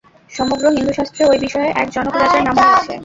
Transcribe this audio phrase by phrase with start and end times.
[0.31, 2.93] সমগ্র হিন্দুশাস্ত্রে ঐ-বিষয়ে এক জনক রাজার নামই আছে।